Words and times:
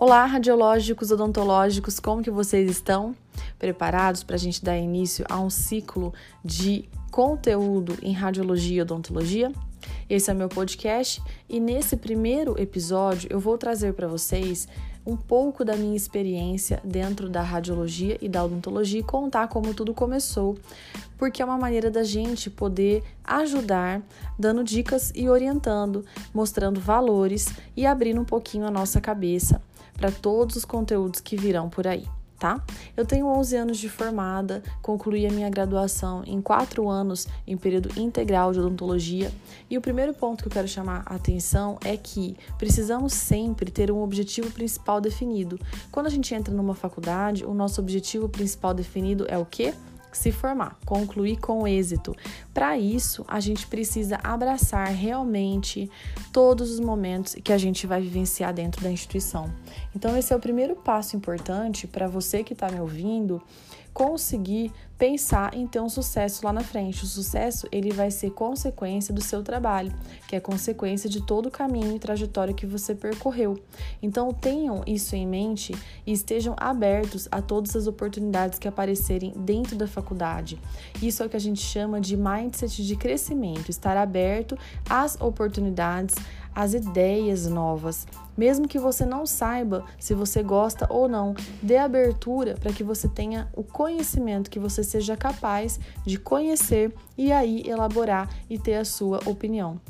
Olá, 0.00 0.24
radiológicos, 0.24 1.10
odontológicos, 1.10 2.00
como 2.00 2.22
que 2.22 2.30
vocês 2.30 2.70
estão? 2.70 3.14
Preparados 3.58 4.24
para 4.24 4.34
a 4.34 4.38
gente 4.38 4.64
dar 4.64 4.78
início 4.78 5.26
a 5.28 5.38
um 5.38 5.50
ciclo 5.50 6.14
de 6.42 6.88
conteúdo 7.10 7.98
em 8.00 8.14
radiologia 8.14 8.78
e 8.78 8.80
odontologia? 8.80 9.52
Esse 10.08 10.30
é 10.30 10.34
meu 10.34 10.48
podcast 10.48 11.22
e 11.46 11.60
nesse 11.60 11.98
primeiro 11.98 12.58
episódio 12.58 13.28
eu 13.30 13.38
vou 13.38 13.58
trazer 13.58 13.92
para 13.92 14.08
vocês 14.08 14.66
um 15.04 15.18
pouco 15.18 15.66
da 15.66 15.76
minha 15.76 15.96
experiência 15.98 16.80
dentro 16.82 17.28
da 17.28 17.42
radiologia 17.42 18.16
e 18.22 18.28
da 18.28 18.42
odontologia 18.42 19.00
e 19.00 19.04
contar 19.04 19.48
como 19.48 19.74
tudo 19.74 19.92
começou, 19.92 20.56
porque 21.18 21.42
é 21.42 21.44
uma 21.44 21.58
maneira 21.58 21.90
da 21.90 22.02
gente 22.02 22.48
poder 22.48 23.02
ajudar, 23.22 24.00
dando 24.38 24.64
dicas 24.64 25.12
e 25.14 25.28
orientando, 25.28 26.06
mostrando 26.32 26.80
valores 26.80 27.52
e 27.76 27.84
abrindo 27.84 28.22
um 28.22 28.24
pouquinho 28.24 28.66
a 28.66 28.70
nossa 28.70 28.98
cabeça 28.98 29.60
para 30.00 30.10
todos 30.10 30.56
os 30.56 30.64
conteúdos 30.64 31.20
que 31.20 31.36
virão 31.36 31.68
por 31.68 31.86
aí. 31.86 32.06
Tá? 32.38 32.64
Eu 32.96 33.04
tenho 33.04 33.26
11 33.26 33.54
anos 33.54 33.78
de 33.78 33.86
formada, 33.90 34.62
concluí 34.80 35.26
a 35.26 35.30
minha 35.30 35.50
graduação 35.50 36.24
em 36.26 36.40
4 36.40 36.88
anos 36.88 37.28
em 37.46 37.54
período 37.54 37.90
integral 38.00 38.50
de 38.50 38.58
odontologia. 38.58 39.30
E 39.68 39.76
o 39.76 39.80
primeiro 39.82 40.14
ponto 40.14 40.42
que 40.42 40.48
eu 40.48 40.52
quero 40.52 40.66
chamar 40.66 41.02
a 41.04 41.16
atenção 41.16 41.78
é 41.84 41.98
que 41.98 42.34
precisamos 42.56 43.12
sempre 43.12 43.70
ter 43.70 43.92
um 43.92 44.02
objetivo 44.02 44.50
principal 44.52 45.02
definido. 45.02 45.60
Quando 45.92 46.06
a 46.06 46.10
gente 46.10 46.34
entra 46.34 46.54
numa 46.54 46.74
faculdade, 46.74 47.44
o 47.44 47.52
nosso 47.52 47.78
objetivo 47.78 48.26
principal 48.26 48.72
definido 48.72 49.26
é 49.28 49.36
o 49.36 49.44
quê? 49.44 49.74
Se 50.12 50.32
formar, 50.32 50.78
concluir 50.84 51.38
com 51.38 51.66
êxito. 51.66 52.14
Para 52.52 52.78
isso, 52.78 53.24
a 53.28 53.40
gente 53.40 53.66
precisa 53.66 54.18
abraçar 54.22 54.88
realmente 54.88 55.90
todos 56.32 56.70
os 56.70 56.80
momentos 56.80 57.34
que 57.42 57.52
a 57.52 57.58
gente 57.58 57.86
vai 57.86 58.00
vivenciar 58.00 58.52
dentro 58.52 58.82
da 58.82 58.90
instituição. 58.90 59.52
Então, 59.94 60.16
esse 60.16 60.32
é 60.32 60.36
o 60.36 60.40
primeiro 60.40 60.76
passo 60.76 61.16
importante 61.16 61.86
para 61.86 62.06
você 62.06 62.42
que 62.42 62.52
está 62.52 62.70
me 62.70 62.80
ouvindo 62.80 63.42
conseguir 63.92 64.72
pensar 65.00 65.54
em 65.54 65.66
ter 65.66 65.80
um 65.80 65.88
sucesso 65.88 66.44
lá 66.44 66.52
na 66.52 66.60
frente. 66.60 67.04
O 67.04 67.06
sucesso 67.06 67.66
ele 67.72 67.90
vai 67.90 68.10
ser 68.10 68.32
consequência 68.32 69.14
do 69.14 69.22
seu 69.22 69.42
trabalho, 69.42 69.90
que 70.28 70.36
é 70.36 70.40
consequência 70.40 71.08
de 71.08 71.22
todo 71.22 71.46
o 71.46 71.50
caminho 71.50 71.96
e 71.96 71.98
trajetória 71.98 72.52
que 72.52 72.66
você 72.66 72.94
percorreu. 72.94 73.58
Então 74.02 74.30
tenham 74.30 74.82
isso 74.86 75.16
em 75.16 75.26
mente 75.26 75.74
e 76.06 76.12
estejam 76.12 76.54
abertos 76.58 77.26
a 77.30 77.40
todas 77.40 77.74
as 77.74 77.86
oportunidades 77.86 78.58
que 78.58 78.68
aparecerem 78.68 79.32
dentro 79.34 79.74
da 79.74 79.88
faculdade. 79.88 80.60
Isso 81.00 81.22
é 81.22 81.26
o 81.26 81.30
que 81.30 81.36
a 81.36 81.40
gente 81.40 81.62
chama 81.62 81.98
de 81.98 82.14
mindset 82.14 82.84
de 82.84 82.94
crescimento, 82.94 83.70
estar 83.70 83.96
aberto 83.96 84.58
às 84.88 85.18
oportunidades, 85.18 86.14
as 86.54 86.74
ideias 86.74 87.46
novas. 87.46 88.06
Mesmo 88.36 88.66
que 88.66 88.78
você 88.78 89.04
não 89.04 89.26
saiba 89.26 89.84
se 89.98 90.14
você 90.14 90.42
gosta 90.42 90.86
ou 90.90 91.08
não, 91.08 91.34
dê 91.62 91.76
abertura 91.76 92.54
para 92.58 92.72
que 92.72 92.82
você 92.82 93.08
tenha 93.08 93.48
o 93.54 93.62
conhecimento, 93.62 94.50
que 94.50 94.58
você 94.58 94.82
seja 94.82 95.16
capaz 95.16 95.78
de 96.04 96.18
conhecer 96.18 96.94
e 97.16 97.32
aí 97.32 97.62
elaborar 97.66 98.28
e 98.48 98.58
ter 98.58 98.74
a 98.74 98.84
sua 98.84 99.20
opinião. 99.26 99.80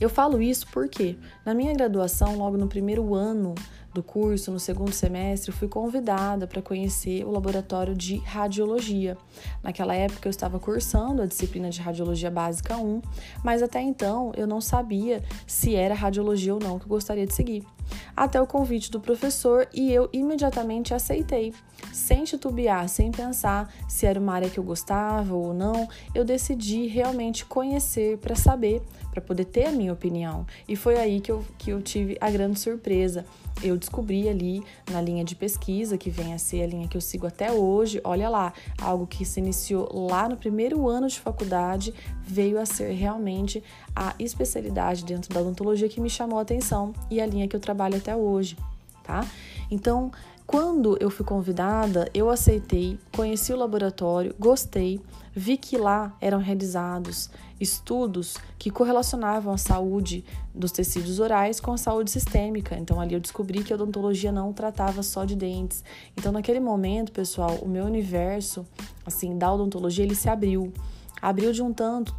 Eu 0.00 0.10
falo 0.10 0.42
isso 0.42 0.66
porque 0.72 1.16
na 1.46 1.54
minha 1.54 1.72
graduação, 1.72 2.36
logo 2.36 2.56
no 2.56 2.66
primeiro 2.66 3.14
ano 3.14 3.54
do 3.94 4.02
curso, 4.02 4.50
no 4.50 4.58
segundo 4.58 4.92
semestre, 4.92 5.52
fui 5.52 5.68
convidada 5.68 6.46
para 6.46 6.60
conhecer 6.60 7.24
o 7.24 7.30
laboratório 7.30 7.94
de 7.94 8.16
radiologia. 8.16 9.16
Naquela 9.62 9.94
época 9.94 10.26
eu 10.26 10.30
estava 10.30 10.58
cursando 10.58 11.22
a 11.22 11.26
disciplina 11.26 11.70
de 11.70 11.80
radiologia 11.80 12.30
básica 12.30 12.76
1, 12.76 13.00
mas 13.44 13.62
até 13.62 13.80
então 13.80 14.32
eu 14.36 14.46
não 14.46 14.60
sabia 14.60 15.22
se 15.46 15.76
era 15.76 15.94
radiologia 15.94 16.52
ou 16.52 16.60
não 16.60 16.78
que 16.78 16.86
eu 16.86 16.88
gostaria 16.88 17.26
de 17.26 17.32
seguir. 17.32 17.64
Até 18.16 18.40
o 18.40 18.46
convite 18.46 18.90
do 18.90 19.00
professor 19.00 19.68
e 19.72 19.92
eu 19.92 20.08
imediatamente 20.12 20.94
aceitei. 20.94 21.52
Sem 21.92 22.24
titubear, 22.24 22.88
sem 22.88 23.10
pensar 23.10 23.72
se 23.88 24.06
era 24.06 24.18
uma 24.18 24.34
área 24.34 24.48
que 24.48 24.58
eu 24.58 24.64
gostava 24.64 25.34
ou 25.34 25.52
não, 25.52 25.88
eu 26.14 26.24
decidi 26.24 26.86
realmente 26.86 27.44
conhecer 27.44 28.18
para 28.18 28.34
saber, 28.34 28.82
para 29.10 29.20
poder 29.20 29.44
ter 29.44 29.66
a 29.66 29.72
minha 29.72 29.92
opinião. 29.92 30.46
E 30.68 30.76
foi 30.76 30.96
aí 30.96 31.20
que 31.20 31.30
eu, 31.30 31.44
que 31.58 31.70
eu 31.70 31.82
tive 31.82 32.16
a 32.20 32.30
grande 32.30 32.58
surpresa 32.58 33.24
eu 33.62 33.76
descobri 33.76 34.28
ali 34.28 34.62
na 34.90 35.00
linha 35.00 35.24
de 35.24 35.36
pesquisa, 35.36 35.96
que 35.96 36.10
vem 36.10 36.34
a 36.34 36.38
ser 36.38 36.62
a 36.62 36.66
linha 36.66 36.88
que 36.88 36.96
eu 36.96 37.00
sigo 37.00 37.26
até 37.26 37.52
hoje, 37.52 38.00
olha 38.02 38.28
lá, 38.28 38.52
algo 38.80 39.06
que 39.06 39.24
se 39.24 39.40
iniciou 39.40 39.88
lá 40.08 40.28
no 40.28 40.36
primeiro 40.36 40.88
ano 40.88 41.08
de 41.08 41.20
faculdade, 41.20 41.94
veio 42.22 42.58
a 42.58 42.66
ser 42.66 42.92
realmente 42.92 43.62
a 43.94 44.14
especialidade 44.18 45.04
dentro 45.04 45.32
da 45.32 45.40
odontologia 45.40 45.88
que 45.88 46.00
me 46.00 46.10
chamou 46.10 46.38
a 46.38 46.42
atenção 46.42 46.92
e 47.10 47.20
a 47.20 47.26
linha 47.26 47.46
que 47.46 47.54
eu 47.54 47.60
até 47.96 48.14
hoje, 48.16 48.56
tá? 49.02 49.26
Então, 49.70 50.10
quando 50.46 50.96
eu 51.00 51.10
fui 51.10 51.24
convidada, 51.24 52.08
eu 52.12 52.28
aceitei, 52.28 52.98
conheci 53.16 53.52
o 53.52 53.56
laboratório, 53.56 54.34
gostei, 54.38 55.00
vi 55.32 55.56
que 55.56 55.76
lá 55.76 56.14
eram 56.20 56.38
realizados 56.38 57.30
estudos 57.58 58.36
que 58.58 58.70
correlacionavam 58.70 59.54
a 59.54 59.58
saúde 59.58 60.24
dos 60.54 60.70
tecidos 60.70 61.18
orais 61.18 61.60
com 61.60 61.72
a 61.72 61.78
saúde 61.78 62.10
sistêmica. 62.10 62.76
Então 62.76 63.00
ali 63.00 63.14
eu 63.14 63.20
descobri 63.20 63.64
que 63.64 63.72
a 63.72 63.76
odontologia 63.76 64.30
não 64.30 64.52
tratava 64.52 65.02
só 65.02 65.24
de 65.24 65.34
dentes. 65.34 65.82
Então 66.16 66.30
naquele 66.30 66.60
momento, 66.60 67.10
pessoal, 67.10 67.56
o 67.62 67.68
meu 67.68 67.84
universo 67.84 68.66
assim 69.04 69.36
da 69.38 69.52
odontologia 69.52 70.04
ele 70.04 70.14
se 70.14 70.28
abriu. 70.28 70.72
Abriu 71.22 71.52
de 71.52 71.62
um 71.62 71.72
tanto 71.72 72.14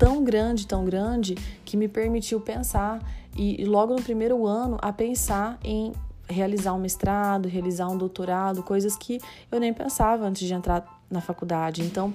tão 0.00 0.24
grande, 0.24 0.66
tão 0.66 0.82
grande 0.86 1.34
que 1.62 1.76
me 1.76 1.86
permitiu 1.86 2.40
pensar 2.40 3.00
e 3.36 3.62
logo 3.66 3.94
no 3.94 4.02
primeiro 4.02 4.46
ano 4.46 4.78
a 4.80 4.90
pensar 4.90 5.58
em 5.62 5.92
realizar 6.26 6.72
um 6.72 6.78
mestrado, 6.78 7.46
realizar 7.46 7.86
um 7.86 7.98
doutorado, 7.98 8.62
coisas 8.62 8.96
que 8.96 9.20
eu 9.52 9.60
nem 9.60 9.74
pensava 9.74 10.24
antes 10.26 10.48
de 10.48 10.54
entrar 10.54 11.02
na 11.10 11.20
faculdade. 11.20 11.82
Então, 11.82 12.14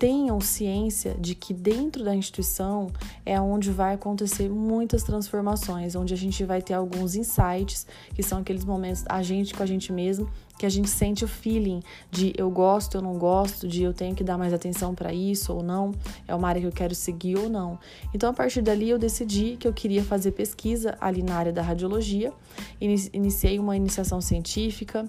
tenham 0.00 0.40
ciência 0.40 1.14
de 1.20 1.34
que 1.34 1.52
dentro 1.52 2.02
da 2.02 2.16
instituição 2.16 2.90
é 3.24 3.38
onde 3.38 3.70
vai 3.70 3.94
acontecer 3.94 4.48
muitas 4.48 5.02
transformações, 5.02 5.94
onde 5.94 6.14
a 6.14 6.16
gente 6.16 6.42
vai 6.42 6.62
ter 6.62 6.72
alguns 6.72 7.14
insights, 7.14 7.86
que 8.14 8.22
são 8.22 8.38
aqueles 8.38 8.64
momentos 8.64 9.04
a 9.06 9.22
gente 9.22 9.52
com 9.52 9.62
a 9.62 9.66
gente 9.66 9.92
mesmo, 9.92 10.26
que 10.58 10.64
a 10.64 10.70
gente 10.70 10.88
sente 10.88 11.22
o 11.22 11.28
feeling 11.28 11.82
de 12.10 12.32
eu 12.34 12.50
gosto, 12.50 12.96
eu 12.96 13.02
não 13.02 13.18
gosto, 13.18 13.68
de 13.68 13.82
eu 13.82 13.92
tenho 13.92 14.14
que 14.14 14.24
dar 14.24 14.38
mais 14.38 14.54
atenção 14.54 14.94
para 14.94 15.12
isso 15.12 15.52
ou 15.52 15.62
não, 15.62 15.92
é 16.26 16.34
uma 16.34 16.48
área 16.48 16.62
que 16.62 16.66
eu 16.66 16.72
quero 16.72 16.94
seguir 16.94 17.36
ou 17.36 17.50
não. 17.50 17.78
Então 18.14 18.30
a 18.30 18.32
partir 18.32 18.62
dali 18.62 18.88
eu 18.88 18.98
decidi 18.98 19.58
que 19.60 19.68
eu 19.68 19.72
queria 19.72 20.02
fazer 20.02 20.30
pesquisa 20.30 20.96
ali 20.98 21.22
na 21.22 21.36
área 21.36 21.52
da 21.52 21.60
radiologia, 21.60 22.32
iniciei 22.80 23.58
uma 23.58 23.76
iniciação 23.76 24.18
científica, 24.22 25.06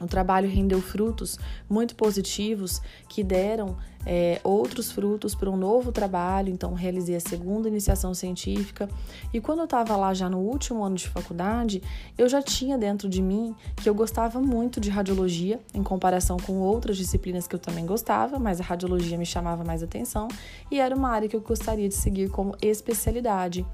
o 0.00 0.06
trabalho 0.06 0.48
rendeu 0.48 0.80
frutos 0.80 1.38
muito 1.68 1.94
positivos 1.94 2.80
que 3.08 3.22
deram 3.22 3.76
é, 4.06 4.40
outros 4.44 4.92
frutos 4.92 5.34
para 5.34 5.50
um 5.50 5.56
novo 5.56 5.90
trabalho. 5.90 6.50
Então, 6.50 6.74
realizei 6.74 7.16
a 7.16 7.20
segunda 7.20 7.68
iniciação 7.68 8.14
científica. 8.14 8.88
E 9.32 9.40
quando 9.40 9.60
eu 9.60 9.64
estava 9.64 9.96
lá 9.96 10.12
já 10.12 10.28
no 10.28 10.38
último 10.38 10.84
ano 10.84 10.96
de 10.96 11.08
faculdade, 11.08 11.82
eu 12.18 12.28
já 12.28 12.42
tinha 12.42 12.76
dentro 12.76 13.08
de 13.08 13.22
mim 13.22 13.54
que 13.76 13.88
eu 13.88 13.94
gostava 13.94 14.40
muito 14.40 14.80
de 14.80 14.90
radiologia, 14.90 15.60
em 15.72 15.82
comparação 15.82 16.36
com 16.36 16.58
outras 16.60 16.96
disciplinas 16.96 17.46
que 17.46 17.54
eu 17.54 17.58
também 17.58 17.86
gostava, 17.86 18.38
mas 18.38 18.60
a 18.60 18.64
radiologia 18.64 19.16
me 19.16 19.26
chamava 19.26 19.64
mais 19.64 19.82
atenção 19.82 20.28
e 20.70 20.78
era 20.78 20.94
uma 20.94 21.08
área 21.08 21.28
que 21.28 21.36
eu 21.36 21.40
gostaria 21.40 21.88
de 21.88 21.94
seguir 21.94 22.28
como 22.30 22.56
especialidade. 22.60 23.64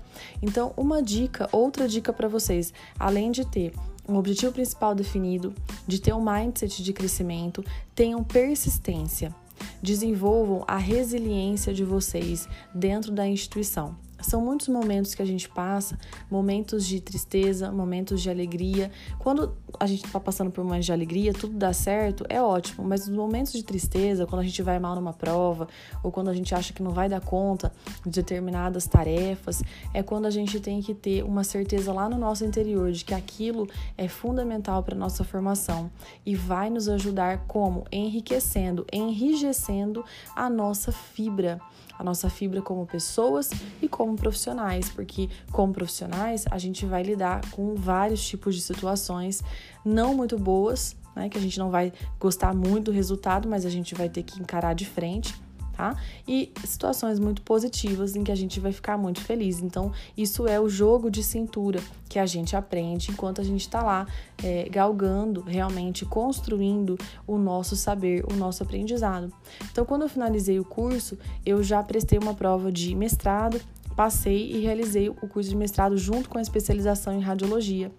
Então, 0.42 0.72
uma 0.76 1.02
dica, 1.02 1.48
outra 1.52 1.88
dica 1.88 2.12
para 2.12 2.28
vocês, 2.28 2.72
além 2.98 3.30
de 3.30 3.44
ter 3.44 3.72
um 4.08 4.16
objetivo 4.16 4.52
principal 4.52 4.94
definido, 4.94 5.54
de 5.86 6.00
ter 6.00 6.12
um 6.12 6.24
mindset 6.24 6.82
de 6.82 6.92
crescimento, 6.92 7.64
tenham 7.94 8.22
persistência. 8.24 9.34
Desenvolvam 9.82 10.64
a 10.66 10.76
resiliência 10.76 11.72
de 11.72 11.84
vocês 11.84 12.48
dentro 12.74 13.12
da 13.12 13.26
instituição. 13.26 13.96
São 14.22 14.40
muitos 14.40 14.68
momentos 14.68 15.14
que 15.14 15.22
a 15.22 15.24
gente 15.24 15.48
passa, 15.48 15.98
momentos 16.30 16.86
de 16.86 17.00
tristeza, 17.00 17.70
momentos 17.70 18.20
de 18.20 18.30
alegria. 18.30 18.90
Quando 19.18 19.56
a 19.78 19.86
gente 19.86 20.04
está 20.04 20.20
passando 20.20 20.50
por 20.50 20.62
momentos 20.64 20.86
de 20.86 20.92
alegria, 20.92 21.32
tudo 21.32 21.56
dá 21.56 21.72
certo, 21.72 22.24
é 22.28 22.40
ótimo, 22.40 22.86
mas 22.86 23.06
nos 23.06 23.16
momentos 23.16 23.52
de 23.52 23.62
tristeza, 23.62 24.26
quando 24.26 24.40
a 24.40 24.44
gente 24.44 24.62
vai 24.62 24.78
mal 24.78 24.94
numa 24.94 25.12
prova, 25.12 25.68
ou 26.02 26.10
quando 26.10 26.28
a 26.28 26.34
gente 26.34 26.54
acha 26.54 26.72
que 26.72 26.82
não 26.82 26.90
vai 26.90 27.08
dar 27.08 27.20
conta 27.20 27.72
de 28.04 28.10
determinadas 28.10 28.86
tarefas, 28.86 29.62
é 29.94 30.02
quando 30.02 30.26
a 30.26 30.30
gente 30.30 30.60
tem 30.60 30.80
que 30.80 30.94
ter 30.94 31.24
uma 31.24 31.44
certeza 31.44 31.92
lá 31.92 32.08
no 32.08 32.18
nosso 32.18 32.44
interior 32.44 32.92
de 32.92 33.04
que 33.04 33.14
aquilo 33.14 33.68
é 33.96 34.08
fundamental 34.08 34.82
para 34.82 34.96
nossa 34.96 35.24
formação. 35.24 35.90
E 36.24 36.34
vai 36.34 36.70
nos 36.70 36.88
ajudar 36.88 37.46
como? 37.46 37.84
Enriquecendo, 37.90 38.86
enrijecendo 38.92 40.04
a 40.34 40.48
nossa 40.48 40.92
fibra. 40.92 41.60
A 41.98 42.02
nossa 42.02 42.30
fibra 42.30 42.62
como 42.62 42.86
pessoas 42.86 43.50
e 43.82 43.86
como 43.86 44.09
profissionais, 44.16 44.88
porque 44.88 45.28
como 45.50 45.72
profissionais 45.72 46.44
a 46.50 46.58
gente 46.58 46.86
vai 46.86 47.02
lidar 47.02 47.40
com 47.50 47.74
vários 47.74 48.26
tipos 48.26 48.54
de 48.54 48.60
situações 48.60 49.42
não 49.84 50.14
muito 50.14 50.38
boas, 50.38 50.96
né, 51.14 51.28
que 51.28 51.38
a 51.38 51.40
gente 51.40 51.58
não 51.58 51.70
vai 51.70 51.92
gostar 52.18 52.54
muito 52.54 52.86
do 52.86 52.92
resultado, 52.92 53.48
mas 53.48 53.66
a 53.66 53.70
gente 53.70 53.94
vai 53.94 54.08
ter 54.08 54.22
que 54.22 54.40
encarar 54.40 54.74
de 54.74 54.86
frente. 54.86 55.34
tá? 55.80 55.96
E 56.28 56.52
situações 56.64 57.18
muito 57.18 57.40
positivas 57.40 58.14
em 58.14 58.22
que 58.22 58.30
a 58.30 58.34
gente 58.34 58.60
vai 58.60 58.70
ficar 58.70 58.98
muito 58.98 59.20
feliz. 59.22 59.60
Então, 59.60 59.92
isso 60.14 60.46
é 60.46 60.60
o 60.60 60.68
jogo 60.68 61.10
de 61.10 61.22
cintura 61.22 61.80
que 62.06 62.18
a 62.18 62.26
gente 62.26 62.54
aprende 62.54 63.10
enquanto 63.10 63.40
a 63.40 63.44
gente 63.44 63.62
está 63.62 63.82
lá 63.82 64.06
é, 64.44 64.68
galgando, 64.68 65.40
realmente 65.40 66.04
construindo 66.04 66.98
o 67.26 67.38
nosso 67.38 67.76
saber, 67.76 68.22
o 68.30 68.36
nosso 68.36 68.62
aprendizado. 68.62 69.32
Então, 69.70 69.86
quando 69.86 70.02
eu 70.02 70.08
finalizei 70.08 70.60
o 70.60 70.64
curso, 70.64 71.16
eu 71.46 71.62
já 71.62 71.82
prestei 71.82 72.18
uma 72.18 72.34
prova 72.34 72.70
de 72.70 72.94
mestrado 72.94 73.58
passei 73.94 74.52
e 74.52 74.60
realizei 74.60 75.08
o 75.08 75.14
curso 75.14 75.50
de 75.50 75.56
mestrado 75.56 75.96
junto 75.96 76.28
com 76.28 76.38
a 76.38 76.42
especialização 76.42 77.12
em 77.12 77.20
radiologia. 77.20 77.90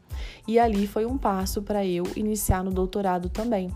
E 0.48 0.60
ali 0.60 0.88
foi 0.88 1.06
um 1.06 1.18
passo 1.18 1.62
para 1.62 1.86
eu 1.86 2.04
iniciar 2.16 2.64
no 2.64 2.72
doutorado 2.72 3.30
também. 3.30 3.70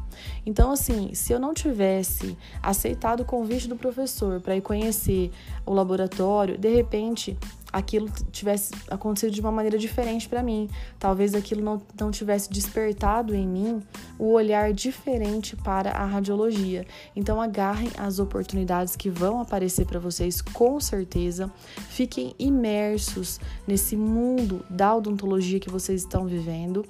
Então, 0.46 0.72
assim, 0.72 1.14
se 1.14 1.34
eu 1.34 1.40
não 1.40 1.54
tivesse 1.54 2.38
aceitado 2.62 3.22
o 3.22 3.26
convite 3.26 3.68
do 3.68 3.76
professor 3.76 4.42
para 4.42 4.56
ir 4.56 4.62
conhecer 4.62 5.32
o 5.66 5.74
laboratório, 5.74 6.58
de 6.58 6.70
repente 6.70 7.38
aquilo 7.76 8.10
tivesse 8.32 8.72
acontecido 8.90 9.34
de 9.34 9.42
uma 9.42 9.52
maneira 9.52 9.78
diferente 9.78 10.30
para 10.30 10.42
mim. 10.42 10.70
Talvez 10.98 11.36
aquilo 11.36 11.62
não, 11.62 11.82
não 12.00 12.10
tivesse 12.10 12.50
despertado 12.50 13.36
em 13.36 13.46
mim 13.46 13.82
o 14.18 14.32
olhar 14.32 14.72
diferente 14.72 15.58
para 15.58 15.92
a 15.92 16.06
radiologia. 16.06 16.86
Então 17.14 17.42
agarrem 17.42 17.92
as 17.98 18.18
oportunidades 18.18 18.96
que 18.96 19.10
vão 19.10 19.42
aparecer 19.42 19.86
para 19.86 20.00
vocês 20.00 20.42
com 20.42 20.80
certeza. 20.80 21.52
Fiquem 21.90 22.34
imersos 22.40 23.42
nesse 23.68 23.98
mundo 23.98 24.66
da 24.70 24.96
odontologia 24.96 25.60
que 25.60 25.70
vocês 25.70 26.02
estão 26.02 26.25
vivendo 26.28 26.86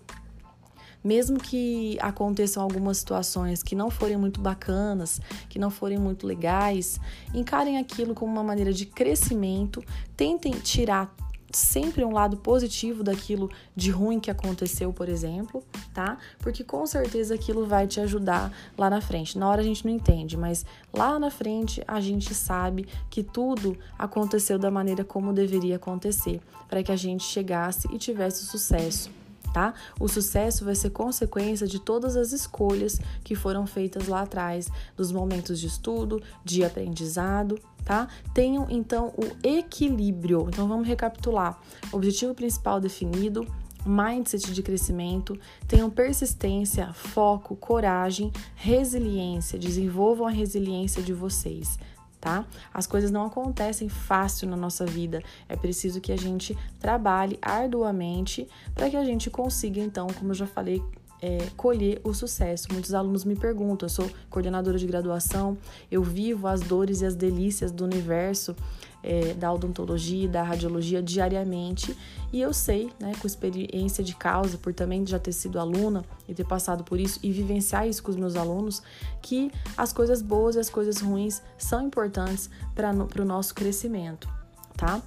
mesmo 1.06 1.40
que 1.40 2.00
aconteçam 2.02 2.64
algumas 2.64 2.98
situações 2.98 3.62
que 3.62 3.76
não 3.76 3.92
forem 3.92 4.18
muito 4.18 4.42
bacanas, 4.42 5.22
que 5.48 5.60
não 5.60 5.70
forem 5.70 6.00
muito 6.00 6.26
legais, 6.26 7.00
encarem 7.32 7.78
aquilo 7.78 8.16
como 8.16 8.32
uma 8.32 8.44
maneira 8.44 8.74
de 8.74 8.88
crescimento, 8.88 9.84
tentem 10.18 10.52
tirar 10.54 11.16
sempre 11.52 12.04
um 12.04 12.12
lado 12.12 12.38
positivo 12.38 13.04
daquilo 13.04 13.52
de 13.76 13.92
ruim 13.92 14.20
que 14.20 14.32
aconteceu, 14.32 14.92
por 14.92 15.08
exemplo, 15.08 15.64
tá? 15.94 16.18
Porque 16.40 16.64
com 16.64 16.88
certeza 16.88 17.36
aquilo 17.36 17.68
vai 17.68 17.86
te 17.86 18.00
ajudar 18.02 18.52
lá 18.76 18.90
na 18.90 19.00
frente. 19.00 19.38
Na 19.38 19.48
hora 19.48 19.62
a 19.62 19.64
gente 19.64 19.86
não 19.86 19.94
entende, 19.94 20.36
mas 20.36 20.66
lá 20.92 21.20
na 21.20 21.30
frente 21.30 21.84
a 21.88 22.02
gente 22.02 22.34
sabe 22.34 22.88
que 23.12 23.22
tudo 23.22 23.78
aconteceu 23.98 24.58
da 24.58 24.72
maneira 24.72 25.06
como 25.06 25.32
deveria 25.32 25.76
acontecer, 25.76 26.42
para 26.68 26.82
que 26.82 26.92
a 26.92 26.98
gente 26.98 27.24
chegasse 27.24 27.88
e 27.94 28.00
tivesse 28.00 28.44
sucesso 28.44 29.12
tá? 29.56 29.74
O 29.98 30.10
sucesso 30.10 30.66
vai 30.66 30.76
ser 30.76 30.90
consequência 30.90 31.66
de 31.66 31.80
todas 31.80 32.18
as 32.18 32.34
escolhas 32.34 33.00
que 33.24 33.36
foram 33.36 33.66
feitas 33.66 34.06
lá 34.10 34.24
atrás, 34.24 34.68
dos 34.98 35.14
momentos 35.14 35.62
de 35.62 35.68
estudo, 35.68 36.22
de 36.44 36.62
aprendizado, 36.62 37.58
tá? 37.86 38.10
Tenham 38.34 38.68
então 38.70 39.14
o 39.16 39.48
equilíbrio. 39.48 40.48
Então 40.50 40.68
vamos 40.68 40.86
recapitular: 40.86 41.58
objetivo 41.90 42.36
principal 42.36 42.82
definido, 42.82 43.48
mindset 43.86 44.52
de 44.52 44.62
crescimento, 44.62 45.40
tenham 45.70 45.90
persistência, 45.90 46.92
foco, 46.92 47.56
coragem, 47.56 48.34
resiliência, 48.56 49.58
desenvolvam 49.58 50.28
a 50.28 50.32
resiliência 50.32 51.02
de 51.02 51.14
vocês 51.14 51.80
tá? 52.20 52.46
As 52.74 52.88
coisas 52.88 53.12
não 53.12 53.26
acontecem 53.26 53.90
fácil 53.90 54.48
na 54.48 54.58
nossa 54.58 54.86
vida. 54.86 55.22
É 55.48 55.56
preciso 55.56 56.02
que 56.02 56.12
a 56.12 56.18
gente 56.18 56.58
trabalhe 56.80 57.38
arduamente 57.42 58.48
para 58.74 58.90
que 58.90 58.98
a 58.98 59.04
gente 59.04 59.30
consiga, 59.30 59.80
então, 59.80 60.08
como 60.08 60.32
eu 60.32 60.36
já 60.36 60.48
falei, 60.48 60.82
é, 61.22 61.48
colher 61.56 62.02
o 62.04 62.14
sucesso. 62.14 62.68
Muitos 62.72 62.94
alunos 62.94 63.24
me 63.26 63.36
perguntam, 63.36 63.86
eu 63.86 63.90
sou 63.90 64.10
coordenadora 64.30 64.78
de 64.78 64.86
graduação, 64.86 65.58
eu 65.92 66.04
vivo 66.04 66.48
as 66.48 66.62
dores 66.62 67.02
e 67.02 67.06
as 67.06 67.16
delícias 67.16 67.72
do 67.72 67.84
universo 67.84 68.56
é, 69.06 69.34
da 69.36 69.54
odontologia 69.54 70.28
da 70.28 70.42
radiologia 70.42 71.02
diariamente 71.02 71.96
e 72.34 72.42
eu 72.42 72.52
sei, 72.52 72.92
né, 73.00 73.14
com 73.20 73.28
experiência 73.28 74.04
de 74.04 74.16
causa, 74.16 74.58
por 74.58 74.74
também 74.74 75.06
já 75.06 75.20
ter 75.20 75.32
sido 75.32 75.60
aluna 75.60 76.04
e 76.28 76.34
ter 76.34 76.46
passado 76.46 76.84
por 76.84 77.00
isso 77.00 77.20
e 77.22 77.32
vivenciar 77.32 77.88
isso 77.88 78.02
com 78.04 78.10
os 78.10 78.18
meus 78.18 78.36
alunos, 78.36 78.82
que 79.22 79.52
as 79.78 79.94
coisas 79.94 80.22
boas 80.22 80.56
e 80.56 80.60
as 80.60 80.70
coisas 80.70 81.00
ruins 81.00 81.42
são 81.58 81.86
importantes 81.86 82.50
para 82.74 82.92
o 82.92 83.26
nosso 83.26 83.54
crescimento, 83.54 84.28
tá? 84.76 85.02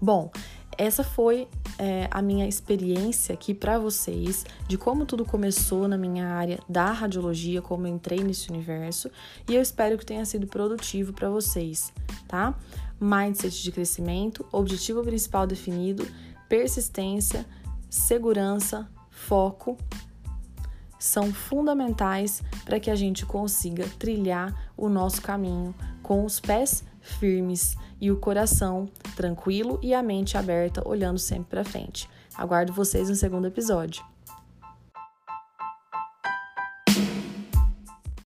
Bom, 0.00 0.30
essa 0.76 1.04
foi 1.04 1.48
é, 1.78 2.08
a 2.10 2.20
minha 2.20 2.48
experiência 2.48 3.34
aqui 3.34 3.54
para 3.54 3.78
vocês 3.78 4.44
de 4.66 4.76
como 4.76 5.06
tudo 5.06 5.24
começou 5.24 5.86
na 5.86 5.96
minha 5.96 6.26
área 6.28 6.58
da 6.68 6.90
radiologia, 6.90 7.62
como 7.62 7.86
eu 7.86 7.94
entrei 7.94 8.22
nesse 8.22 8.50
universo, 8.50 9.10
e 9.48 9.54
eu 9.54 9.62
espero 9.62 9.96
que 9.98 10.04
tenha 10.04 10.24
sido 10.24 10.46
produtivo 10.46 11.12
para 11.12 11.28
vocês, 11.28 11.92
tá? 12.26 12.54
Mindset 13.02 13.62
de 13.62 13.72
crescimento, 13.72 14.46
objetivo 14.52 15.02
principal 15.02 15.44
definido, 15.46 16.06
persistência, 16.48 17.44
segurança, 17.90 18.88
foco 19.10 19.76
são 20.98 21.32
fundamentais 21.32 22.42
para 22.64 22.78
que 22.78 22.88
a 22.88 22.94
gente 22.94 23.26
consiga 23.26 23.88
trilhar 23.98 24.70
o 24.76 24.88
nosso 24.88 25.20
caminho 25.20 25.74
com 26.00 26.24
os 26.24 26.38
pés 26.38 26.84
firmes 27.00 27.76
e 28.00 28.08
o 28.10 28.16
coração 28.18 28.88
tranquilo 29.16 29.80
e 29.82 29.92
a 29.92 30.02
mente 30.02 30.38
aberta, 30.38 30.86
olhando 30.88 31.18
sempre 31.18 31.50
para 31.50 31.64
frente. 31.64 32.08
Aguardo 32.36 32.72
vocês 32.72 33.08
no 33.08 33.16
segundo 33.16 33.48
episódio. 33.48 34.11